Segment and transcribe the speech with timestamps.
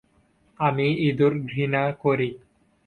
[0.59, 2.29] আমি ইঁদুর ঘৃণা করি।